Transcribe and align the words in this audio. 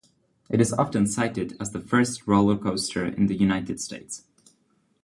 It 0.49 0.59
is 0.59 0.73
often 0.73 1.05
cited 1.05 1.55
as 1.59 1.73
the 1.73 1.79
first 1.79 2.25
roller 2.25 2.57
coaster 2.57 3.05
in 3.05 3.27
the 3.27 3.35
United 3.35 3.79
States. 3.79 4.23